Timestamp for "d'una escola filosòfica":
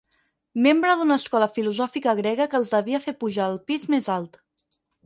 1.01-2.17